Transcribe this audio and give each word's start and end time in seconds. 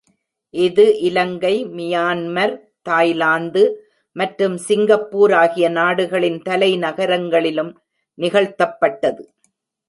இது 0.53 0.85
Ilangai, 0.99 1.53
Myanmar, 1.75 2.53
Thailand 2.81 3.63
மற்றும் 4.15 4.55
Singapore 4.57 5.33
ஆகிய 5.33 5.69
நாடுகளின் 5.69 6.41
தலைநகரங்களிலும் 6.49 7.71
நிகழ்த்தப்பட்டது. 8.17 9.23